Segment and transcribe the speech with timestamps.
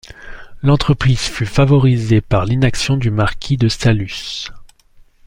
[0.63, 4.51] L'entreprise fut favorisée par l'inaction du Marquis de Saluces.